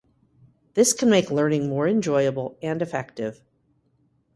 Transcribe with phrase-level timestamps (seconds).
[0.73, 3.43] This can make learning more enjoyable and effective.